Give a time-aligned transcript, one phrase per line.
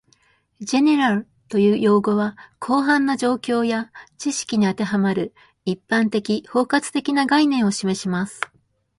[0.63, 5.31] "General" という用語は、広範な状況や知識に当てはまる、
[5.63, 8.41] 一般的・包括的な概念を示します